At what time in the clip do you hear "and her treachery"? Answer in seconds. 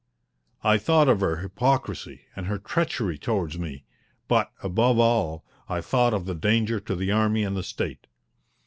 2.35-3.19